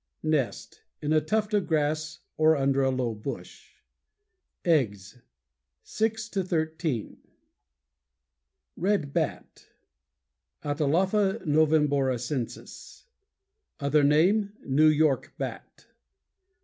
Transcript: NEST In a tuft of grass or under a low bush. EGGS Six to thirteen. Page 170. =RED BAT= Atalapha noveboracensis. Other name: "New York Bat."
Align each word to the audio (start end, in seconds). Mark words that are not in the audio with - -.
NEST 0.23 0.81
In 0.99 1.13
a 1.13 1.21
tuft 1.21 1.53
of 1.53 1.67
grass 1.67 2.21
or 2.35 2.57
under 2.57 2.81
a 2.81 2.89
low 2.89 3.13
bush. 3.13 3.73
EGGS 4.65 5.19
Six 5.83 6.27
to 6.29 6.43
thirteen. 6.43 7.17
Page 7.17 8.77
170. 8.77 8.81
=RED 9.05 9.13
BAT= 9.13 9.65
Atalapha 10.63 11.39
noveboracensis. 11.45 13.03
Other 13.79 14.03
name: 14.03 14.53
"New 14.65 14.87
York 14.89 15.35
Bat." 15.37 15.85